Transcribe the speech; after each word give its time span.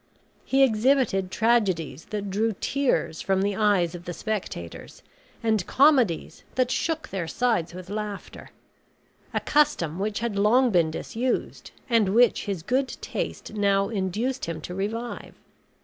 He 0.45 0.63
exhibited 0.63 1.29
tragedies 1.29 2.05
that 2.05 2.31
drew 2.31 2.55
tears 2.59 3.21
from 3.21 3.43
the 3.43 3.55
eyes 3.55 3.93
of 3.93 4.05
the 4.05 4.15
spectators, 4.15 5.03
and 5.43 5.63
comedies 5.67 6.43
that 6.55 6.71
shook 6.71 7.09
their 7.09 7.27
sides 7.27 7.75
with 7.75 7.87
laughter; 7.87 8.49
a 9.31 9.39
custom 9.39 9.99
which 9.99 10.17
had 10.17 10.35
long 10.39 10.71
been 10.71 10.89
disused, 10.89 11.69
and 11.87 12.15
which 12.15 12.45
his 12.45 12.63
good 12.63 12.87
taste 12.99 13.53
now 13.53 13.89
induced 13.89 14.45
him 14.45 14.59
to 14.61 14.73
revive. 14.73 15.35